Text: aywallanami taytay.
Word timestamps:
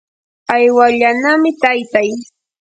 aywallanami 0.53 1.51
taytay. 1.61 2.09